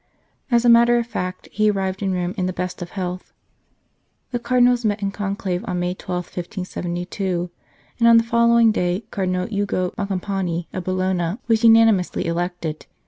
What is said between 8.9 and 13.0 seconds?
Cardinal Ugo Boncompagni of Bologna was unanimously elected.